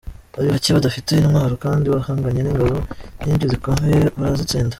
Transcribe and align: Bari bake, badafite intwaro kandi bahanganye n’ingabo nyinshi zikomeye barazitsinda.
Bari 0.33 0.47
bake, 0.53 0.69
badafite 0.75 1.09
intwaro 1.15 1.55
kandi 1.65 1.85
bahanganye 1.93 2.41
n’ingabo 2.43 2.77
nyinshi 3.23 3.45
zikomeye 3.53 3.99
barazitsinda. 4.19 4.69